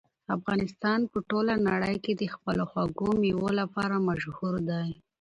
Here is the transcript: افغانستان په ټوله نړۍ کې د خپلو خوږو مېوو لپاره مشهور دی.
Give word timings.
افغانستان 0.35 0.99
په 1.11 1.17
ټوله 1.29 1.53
نړۍ 1.69 1.95
کې 2.03 2.13
د 2.15 2.23
خپلو 2.33 2.63
خوږو 2.71 3.09
مېوو 3.21 3.49
لپاره 3.61 3.95
مشهور 4.09 4.55
دی. 4.69 4.87